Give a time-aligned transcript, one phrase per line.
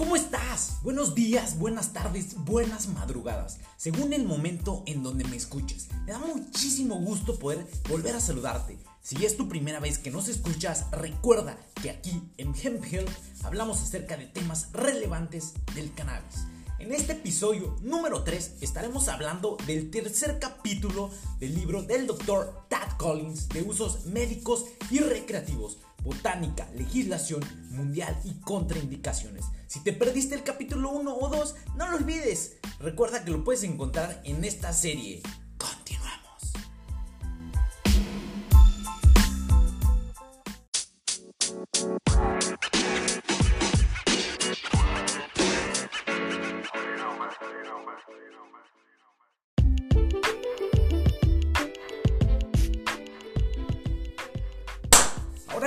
[0.00, 0.78] ¿cómo estás?
[0.82, 5.88] Buenos días, buenas tardes, buenas madrugadas, según el momento en donde me escuches.
[6.06, 8.78] Me da muchísimo gusto poder volver a saludarte.
[9.02, 13.10] Si es tu primera vez que nos escuchas, recuerda que aquí en Hemp Health
[13.42, 16.46] hablamos acerca de temas relevantes del cannabis.
[16.78, 22.64] En este episodio número 3 estaremos hablando del tercer capítulo del libro del Dr.
[22.70, 29.44] Tad Collins de usos médicos y recreativos botánica, legislación mundial y contraindicaciones.
[29.66, 32.56] Si te perdiste el capítulo 1 o 2, no lo olvides.
[32.80, 35.22] Recuerda que lo puedes encontrar en esta serie.
[35.58, 36.20] Continuamos.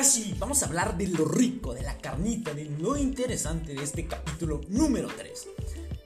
[0.03, 3.81] Ahora sí, vamos a hablar de lo rico, de la carnita, de lo interesante de
[3.81, 5.47] este capítulo número 3.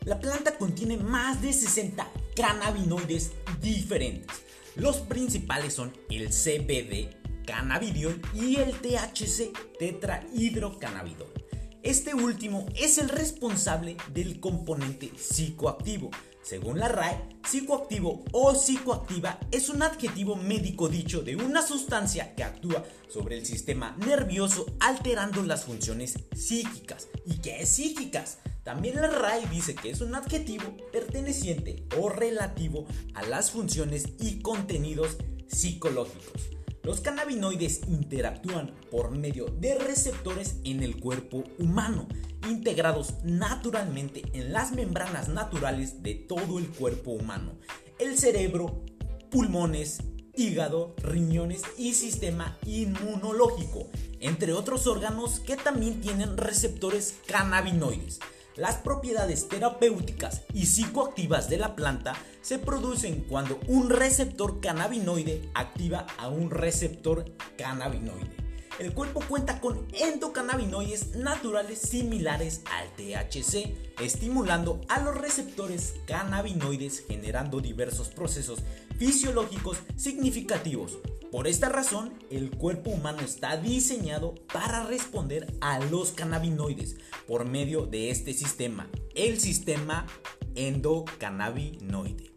[0.06, 4.44] La planta contiene más de 60 cannabinoides diferentes.
[4.76, 7.10] Los principales son el CBD,
[7.48, 11.34] cannabidiol y el THC, tetrahidrocannabidol.
[11.82, 16.12] Este último es el responsable del componente psicoactivo,
[16.48, 22.44] según la RAE, psicoactivo o psicoactiva es un adjetivo médico dicho de una sustancia que
[22.46, 27.10] actúa sobre el sistema nervioso alterando las funciones psíquicas.
[27.26, 28.38] ¿Y qué es psíquicas?
[28.64, 34.40] También la RAE dice que es un adjetivo perteneciente o relativo a las funciones y
[34.40, 35.18] contenidos
[35.48, 36.50] psicológicos.
[36.82, 42.08] Los cannabinoides interactúan por medio de receptores en el cuerpo humano,
[42.50, 47.58] integrados naturalmente en las membranas naturales de todo el cuerpo humano,
[48.00, 48.84] el cerebro,
[49.30, 50.00] pulmones,
[50.36, 53.90] hígado, riñones y sistema inmunológico,
[54.20, 58.20] entre otros órganos que también tienen receptores cannabinoides.
[58.56, 66.08] Las propiedades terapéuticas y psicoactivas de la planta se producen cuando un receptor cannabinoide activa
[66.18, 68.47] a un receptor cannabinoide.
[68.80, 77.60] El cuerpo cuenta con endocannabinoides naturales similares al THC, estimulando a los receptores cannabinoides generando
[77.60, 78.60] diversos procesos
[79.00, 81.00] fisiológicos significativos.
[81.32, 87.88] Por esta razón, el cuerpo humano está diseñado para responder a los cannabinoides por medio
[87.88, 90.06] de este sistema, el sistema
[90.54, 92.37] endocannabinoide.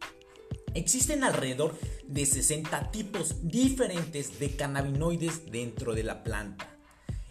[0.75, 1.77] Existen alrededor
[2.07, 6.69] de 60 tipos diferentes de cannabinoides dentro de la planta.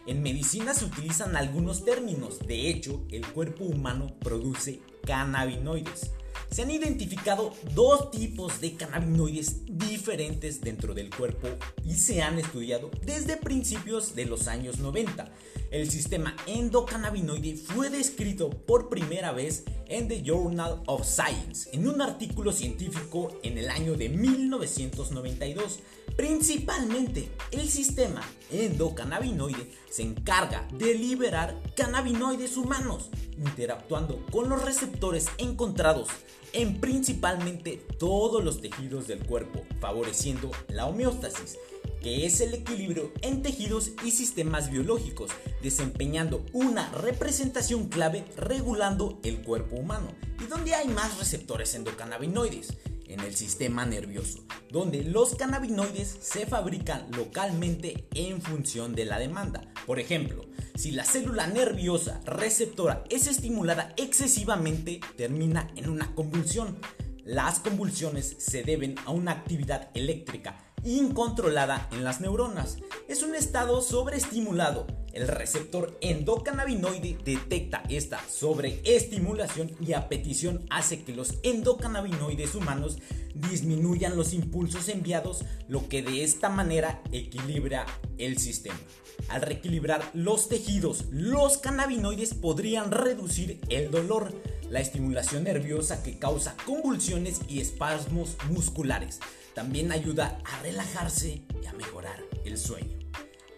[0.06, 6.12] En medicina se utilizan algunos términos, de hecho el cuerpo humano produce cannabinoides.
[6.52, 11.48] Se han identificado dos tipos de cannabinoides diferentes dentro del cuerpo
[11.86, 15.32] y se han estudiado desde principios de los años 90.
[15.70, 22.02] El sistema endocannabinoide fue descrito por primera vez en The Journal of Science, en un
[22.02, 25.80] artículo científico en el año de 1992.
[26.16, 28.22] Principalmente, el sistema
[28.52, 36.10] endocannabinoide se encarga de liberar cannabinoides humanos, interactuando con los receptores encontrados
[36.54, 41.58] en principalmente todos los tejidos del cuerpo, favoreciendo la homeostasis,
[42.02, 49.42] que es el equilibrio en tejidos y sistemas biológicos, desempeñando una representación clave regulando el
[49.42, 50.08] cuerpo humano.
[50.42, 52.74] ¿Y dónde hay más receptores endocannabinoides?
[53.08, 59.74] En el sistema nervioso, donde los cannabinoides se fabrican localmente en función de la demanda.
[59.88, 60.46] Por ejemplo,
[60.80, 66.80] si la célula nerviosa receptora es estimulada excesivamente, termina en una convulsión.
[67.26, 72.78] Las convulsiones se deben a una actividad eléctrica incontrolada en las neuronas.
[73.10, 74.88] Es un estado sobreestimulado.
[75.20, 83.00] El receptor endocannabinoide detecta esta sobreestimulación y a petición hace que los endocannabinoides humanos
[83.36, 87.86] disminuyan los impulsos enviados, lo que de esta manera equilibra
[88.18, 88.80] el sistema.
[89.28, 94.34] Al reequilibrar los tejidos, los cannabinoides podrían reducir el dolor,
[94.70, 99.20] la estimulación nerviosa que causa convulsiones y espasmos musculares.
[99.54, 102.99] También ayuda a relajarse y a mejorar el sueño.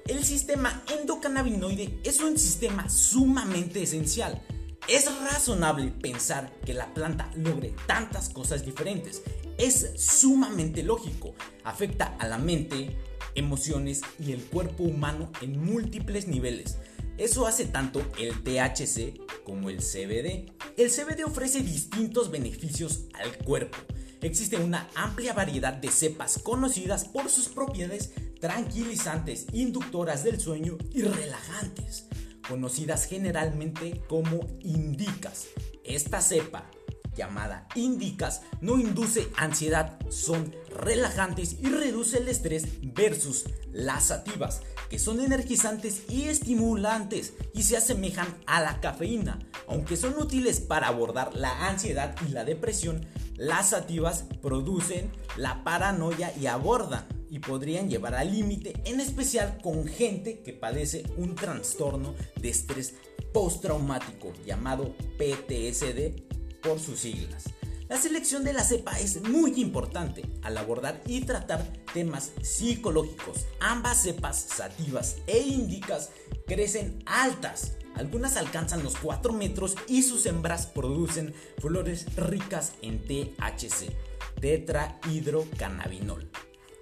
[0.08, 4.42] El sistema endocannabinoide es un sistema sumamente esencial.
[4.88, 9.22] Es razonable pensar que la planta logre tantas cosas diferentes.
[9.58, 11.36] Es sumamente lógico.
[11.64, 12.98] Afecta a la mente,
[13.36, 16.78] emociones y el cuerpo humano en múltiples niveles.
[17.18, 20.52] Eso hace tanto el THC como el CBD.
[20.78, 23.78] El CBD ofrece distintos beneficios al cuerpo.
[24.22, 31.02] Existe una amplia variedad de cepas conocidas por sus propiedades tranquilizantes, inductoras del sueño y
[31.04, 32.08] relajantes.
[32.48, 35.46] conocidas generalmente como indicas.
[35.86, 36.70] Esta cepa
[37.16, 45.00] llamada indicas no induce ansiedad, son relajantes y reduce el estrés versus las sativas, que
[45.00, 49.40] son energizantes y estimulantes y se asemejan a la cafeína.
[49.68, 53.06] Aunque son útiles para abordar la ansiedad y la depresión,
[53.36, 59.88] las sativas producen la paranoia y abordan y podrían llevar al límite, en especial con
[59.88, 62.94] gente que padece un trastorno de estrés
[63.34, 66.31] postraumático llamado PTSD
[66.62, 67.46] por sus siglas.
[67.90, 71.62] La selección de la cepa es muy importante al abordar y tratar
[71.94, 73.48] temas psicológicos.
[73.60, 76.10] Ambas cepas sativas e indicas
[76.48, 77.74] crecen altas.
[77.96, 83.92] Algunas alcanzan los 4 metros y sus hembras producen flores ricas en THC,
[84.40, 86.30] tetrahidrocannabinol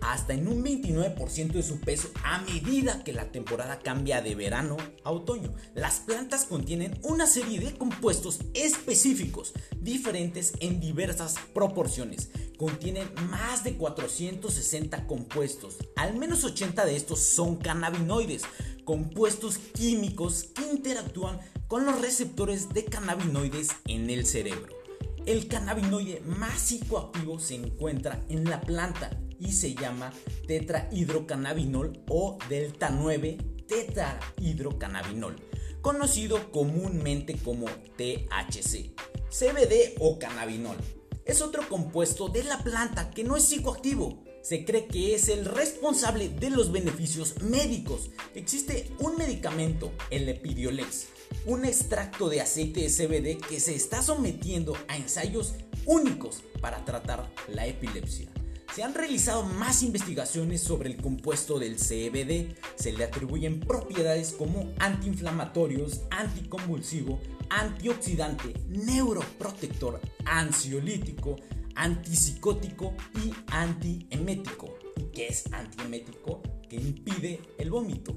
[0.01, 4.77] hasta en un 29% de su peso a medida que la temporada cambia de verano
[5.03, 5.53] a otoño.
[5.75, 12.29] Las plantas contienen una serie de compuestos específicos, diferentes en diversas proporciones.
[12.57, 18.43] Contienen más de 460 compuestos, al menos 80 de estos son cannabinoides,
[18.83, 24.79] compuestos químicos que interactúan con los receptores de cannabinoides en el cerebro.
[25.25, 30.13] El cannabinoide más psicoactivo se encuentra en la planta y se llama
[30.47, 33.37] tetrahidrocannabinol o delta 9
[33.67, 35.35] tetrahidrocannabinol,
[35.81, 38.93] conocido comúnmente como THC,
[39.29, 40.77] CBD o cannabinol.
[41.25, 44.23] Es otro compuesto de la planta que no es psicoactivo.
[44.41, 48.09] Se cree que es el responsable de los beneficios médicos.
[48.33, 51.09] Existe un medicamento, el Epidiolex,
[51.45, 55.53] un extracto de aceite de CBD que se está sometiendo a ensayos
[55.85, 58.29] únicos para tratar la epilepsia.
[58.75, 62.55] Se han realizado más investigaciones sobre el compuesto del CBD.
[62.75, 67.19] Se le atribuyen propiedades como antiinflamatorios, anticonvulsivo,
[67.49, 71.37] antioxidante, neuroprotector, ansiolítico,
[71.75, 72.93] antipsicótico
[73.25, 74.77] y antiemético.
[74.97, 76.43] ¿Y qué es antiemético?
[76.69, 78.15] Que impide el vómito.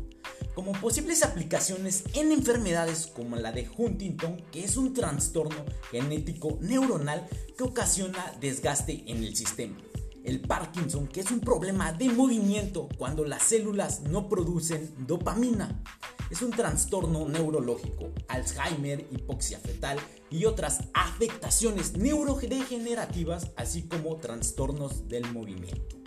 [0.55, 7.27] Como posibles aplicaciones en enfermedades como la de Huntington, que es un trastorno genético neuronal
[7.57, 9.79] que ocasiona desgaste en el sistema
[10.25, 15.83] el Parkinson, que es un problema de movimiento cuando las células no producen dopamina.
[16.31, 19.99] Es un trastorno neurológico, Alzheimer, hipoxia fetal
[20.31, 26.02] y otras afectaciones neurodegenerativas, así como trastornos del movimiento.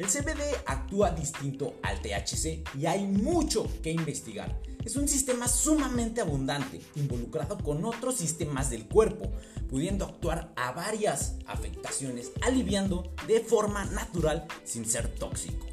[0.00, 4.58] El CBD actúa distinto al THC y hay mucho que investigar.
[4.82, 9.30] Es un sistema sumamente abundante, involucrado con otros sistemas del cuerpo,
[9.68, 15.66] pudiendo actuar a varias afectaciones, aliviando de forma natural sin ser tóxico.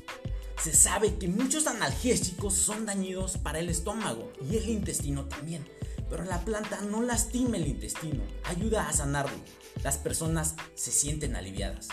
[0.61, 5.65] Se sabe que muchos analgésicos son dañinos para el estómago y el intestino también,
[6.09, 9.37] pero la planta no lastima el intestino, ayuda a sanarlo.
[9.85, 11.87] Las personas se sienten aliviadas.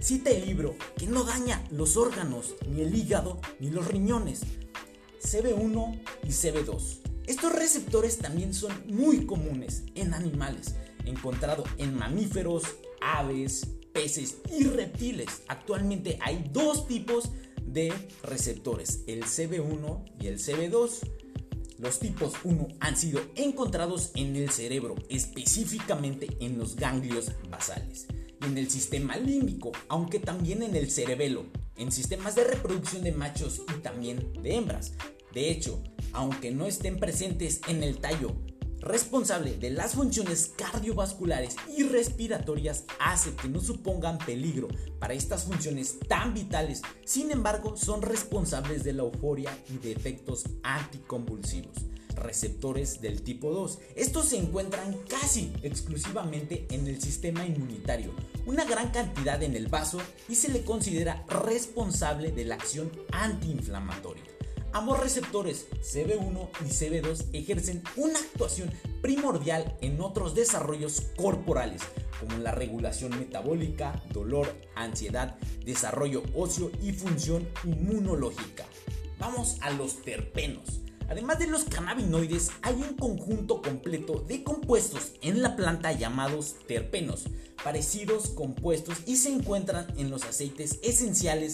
[0.00, 4.42] Cita el libro que no daña los órganos, ni el hígado, ni los riñones.
[5.22, 6.98] CB1 y CB2.
[7.26, 10.76] Estos receptores también son muy comunes en animales,
[11.06, 12.62] encontrado en mamíferos,
[13.00, 15.42] aves, peces y reptiles.
[15.48, 17.30] Actualmente hay dos tipos
[17.64, 21.10] de receptores, el CB1 y el CB2.
[21.78, 28.06] Los tipos 1 han sido encontrados en el cerebro, específicamente en los ganglios basales
[28.42, 33.62] en el sistema límbico, aunque también en el cerebelo, en sistemas de reproducción de machos
[33.76, 34.92] y también de hembras.
[35.32, 38.34] De hecho, aunque no estén presentes en el tallo,
[38.80, 45.98] responsable de las funciones cardiovasculares y respiratorias hace que no supongan peligro para estas funciones
[46.08, 51.76] tan vitales, sin embargo son responsables de la euforia y de efectos anticonvulsivos
[52.16, 53.78] receptores del tipo 2.
[53.94, 58.12] Estos se encuentran casi exclusivamente en el sistema inmunitario,
[58.46, 64.24] una gran cantidad en el vaso y se le considera responsable de la acción antiinflamatoria.
[64.72, 68.70] Ambos receptores CB1 y CB2 ejercen una actuación
[69.00, 71.80] primordial en otros desarrollos corporales,
[72.20, 78.66] como la regulación metabólica, dolor, ansiedad, desarrollo óseo y función inmunológica.
[79.18, 80.80] Vamos a los terpenos.
[81.08, 87.24] Además de los cannabinoides, hay un conjunto completo de compuestos en la planta llamados terpenos,
[87.62, 91.52] parecidos compuestos y se encuentran en los aceites esenciales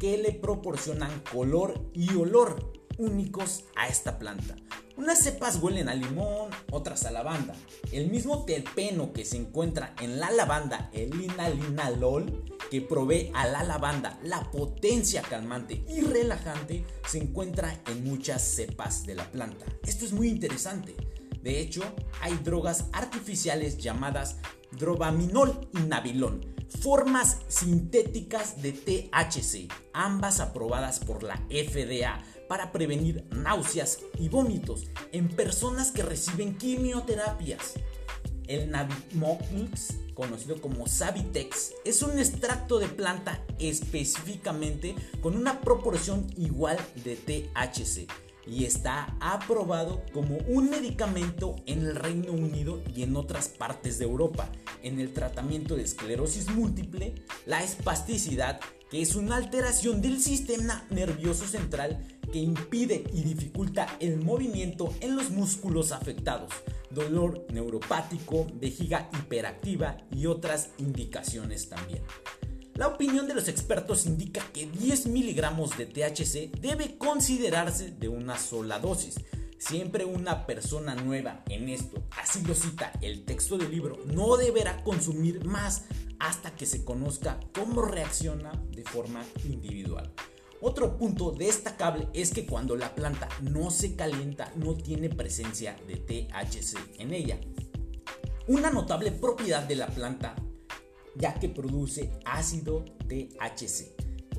[0.00, 4.56] que le proporcionan color y olor únicos a esta planta.
[4.98, 7.54] Unas cepas huelen a limón, otras a lavanda.
[7.92, 13.62] El mismo terpeno que se encuentra en la lavanda, el linalinalol, que provee a la
[13.62, 19.66] lavanda la potencia calmante y relajante, se encuentra en muchas cepas de la planta.
[19.86, 20.96] Esto es muy interesante.
[21.44, 21.82] De hecho,
[22.20, 24.38] hay drogas artificiales llamadas
[24.72, 26.44] drobaminol y nabilón,
[26.82, 35.28] formas sintéticas de THC, ambas aprobadas por la FDA para prevenir náuseas y vómitos en
[35.28, 37.74] personas que reciben quimioterapias.
[38.46, 46.78] El Navimox, conocido como Savitex, es un extracto de planta específicamente con una proporción igual
[47.04, 48.08] de THC
[48.48, 54.06] y está aprobado como un medicamento en el Reino Unido y en otras partes de
[54.06, 54.50] Europa
[54.82, 57.14] en el tratamiento de esclerosis múltiple,
[57.44, 64.18] la espasticidad, que es una alteración del sistema nervioso central que impide y dificulta el
[64.18, 66.52] movimiento en los músculos afectados,
[66.90, 72.02] dolor neuropático, vejiga hiperactiva y otras indicaciones también.
[72.74, 78.38] La opinión de los expertos indica que 10 miligramos de THC debe considerarse de una
[78.38, 79.16] sola dosis.
[79.58, 84.84] Siempre una persona nueva en esto, así lo cita el texto del libro, no deberá
[84.84, 85.86] consumir más
[86.20, 90.12] hasta que se conozca cómo reacciona de forma individual.
[90.60, 95.96] Otro punto destacable es que cuando la planta no se calienta no tiene presencia de
[95.96, 97.38] THC en ella.
[98.48, 100.34] Una notable propiedad de la planta
[101.14, 103.94] ya que produce ácido THC,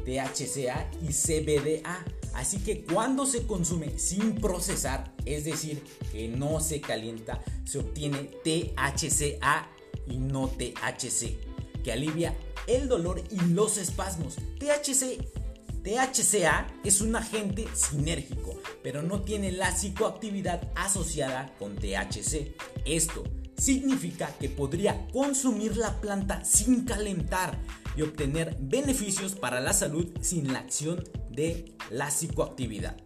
[0.06, 2.06] THCA y CBDA.
[2.34, 8.30] Así que cuando se consume sin procesar, es decir, que no se calienta, se obtiene
[8.44, 9.70] THCA
[10.08, 11.38] y no THC,
[11.84, 12.36] que alivia
[12.68, 14.36] el dolor y los espasmos.
[14.60, 15.39] THC
[15.84, 22.54] THCA es un agente sinérgico, pero no tiene la psicoactividad asociada con THC.
[22.86, 23.24] Esto
[23.58, 27.58] significa que podría consumir la planta sin calentar
[27.96, 32.98] y obtener beneficios para la salud sin la acción de la psicoactividad.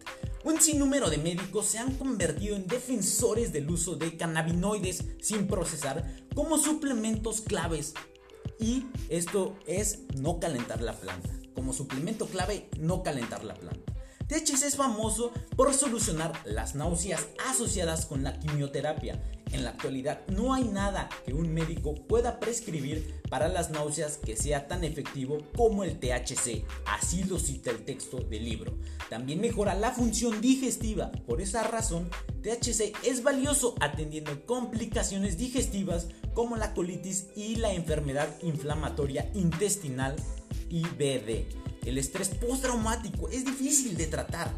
[0.42, 6.26] Un sinnúmero de médicos se han convertido en defensores del uso de cannabinoides sin procesar
[6.34, 7.94] como suplementos claves
[8.58, 13.94] y esto es no calentar la planta como suplemento clave no calentar la planta.
[14.26, 19.22] THC es famoso por solucionar las náuseas asociadas con la quimioterapia.
[19.52, 24.34] En la actualidad no hay nada que un médico pueda prescribir para las náuseas que
[24.34, 28.72] sea tan efectivo como el THC, así lo cita el texto del libro.
[29.10, 32.08] También mejora la función digestiva, por esa razón
[32.42, 40.16] THC es valioso atendiendo complicaciones digestivas como la colitis y la enfermedad inflamatoria intestinal
[40.74, 41.46] IBD.
[41.86, 44.52] El estrés postraumático es difícil de tratar.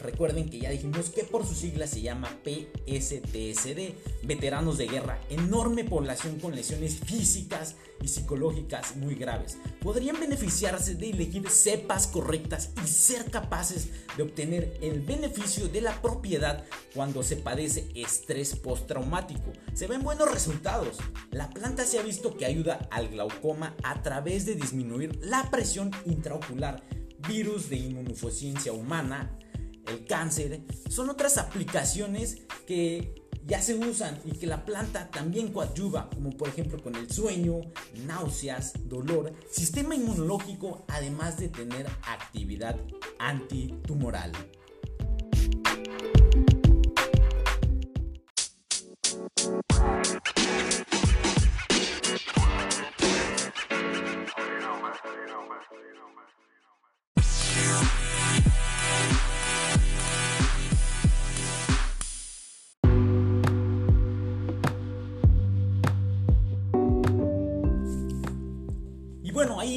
[0.00, 5.84] Recuerden que ya dijimos que por su sigla se llama PSTSD, veteranos de guerra, enorme
[5.84, 9.58] población con lesiones físicas y psicológicas muy graves.
[9.82, 16.00] Podrían beneficiarse de elegir cepas correctas y ser capaces de obtener el beneficio de la
[16.00, 16.64] propiedad
[16.94, 19.52] cuando se padece estrés postraumático.
[19.74, 20.96] Se ven buenos resultados.
[21.30, 25.90] La planta se ha visto que ayuda al glaucoma a través de disminuir la presión
[26.06, 26.82] intraocular,
[27.28, 29.36] virus de inmunodeficiencia humana,
[29.86, 33.14] el cáncer, son otras aplicaciones que
[33.46, 37.60] ya se usan y que la planta también coadyuva, como por ejemplo con el sueño,
[38.06, 42.76] náuseas, dolor, sistema inmunológico, además de tener actividad
[43.18, 44.32] antitumoral.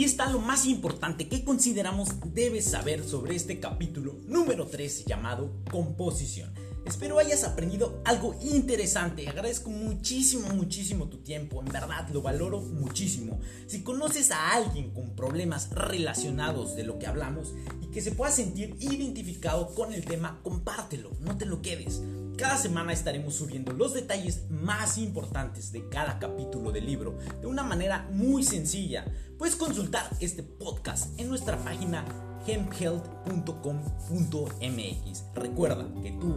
[0.03, 5.49] Ahí está lo más importante que consideramos debes saber sobre este capítulo número 3 llamado
[5.71, 6.53] composición.
[6.85, 9.29] Espero hayas aprendido algo interesante.
[9.29, 11.61] Agradezco muchísimo, muchísimo tu tiempo.
[11.61, 13.39] En verdad, lo valoro muchísimo.
[13.67, 18.31] Si conoces a alguien con problemas relacionados de lo que hablamos y que se pueda
[18.31, 21.11] sentir identificado con el tema, compártelo.
[21.21, 22.01] No te lo quedes.
[22.37, 27.63] Cada semana estaremos subiendo los detalles más importantes de cada capítulo del libro de una
[27.63, 29.05] manera muy sencilla.
[29.37, 32.03] Puedes consultar este podcast en nuestra página
[32.45, 35.23] hemphealth.com.mx.
[35.35, 36.35] Recuerda que tú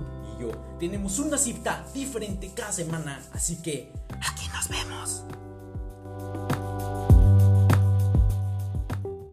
[0.78, 3.90] tenemos una cita diferente cada semana, así que
[4.20, 5.24] aquí nos vemos.